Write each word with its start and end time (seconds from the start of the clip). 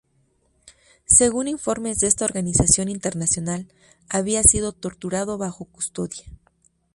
Según 1.05 1.47
informes 1.47 1.99
de 1.99 2.07
esta 2.07 2.25
organización 2.25 2.89
internacional, 2.89 3.71
había 4.09 4.41
sido 4.41 4.71
torturado 4.71 5.37
bajo 5.37 5.65
custodia. 5.65 6.25